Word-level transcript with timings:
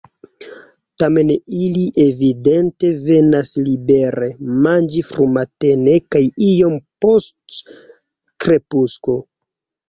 Tamen 1.01 1.27
ili 1.63 1.81
evidente 2.05 2.89
venas 3.03 3.51
libere 3.67 4.29
manĝi 4.63 5.03
frumatene 5.11 5.95
kaj 6.17 6.23
iom 6.49 6.79
post 7.07 7.59
krepusko. 8.47 9.17